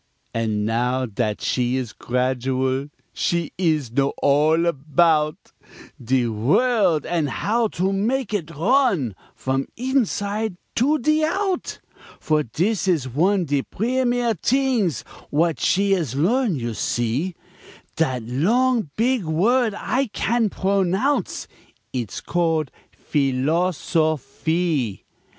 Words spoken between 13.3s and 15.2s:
de primere t'ings